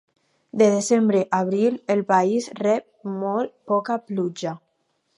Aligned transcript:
De 0.51 0.69
desembre 0.71 1.27
a 1.29 1.41
abril, 1.45 1.77
el 1.97 2.03
país 2.13 2.49
rep 2.65 2.89
molt 3.23 3.57
poca 3.75 4.03
pluja. 4.09 4.61